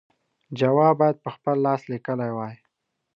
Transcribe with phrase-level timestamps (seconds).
[0.59, 2.55] جواب باید په خپل لاس لیکلی وای.